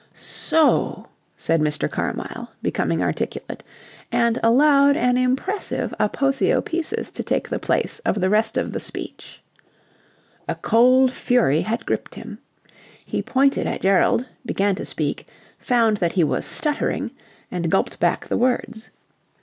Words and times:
"So..." 0.15 1.09
said 1.37 1.61
Mr. 1.61 1.87
Carmyle, 1.87 2.49
becoming 2.63 3.03
articulate, 3.03 3.63
and 4.11 4.39
allowed 4.41 4.97
an 4.97 5.15
impressive 5.15 5.93
aposiopesis 5.99 7.11
to 7.13 7.21
take 7.23 7.49
the 7.49 7.59
place 7.59 7.99
of 7.99 8.19
the 8.19 8.27
rest 8.27 8.57
of 8.57 8.71
the 8.71 8.79
speech. 8.79 9.43
A 10.47 10.55
cold 10.55 11.11
fury 11.11 11.61
had 11.61 11.85
gripped 11.85 12.15
him. 12.15 12.39
He 13.05 13.21
pointed 13.21 13.67
at 13.67 13.81
Gerald, 13.81 14.27
began 14.43 14.73
to 14.73 14.85
speak, 14.85 15.27
found 15.59 15.97
that 15.97 16.13
he 16.13 16.23
was 16.23 16.47
stuttering, 16.47 17.11
and 17.51 17.69
gulped 17.69 17.99
back 17.99 18.25
the 18.27 18.37
words. 18.37 18.89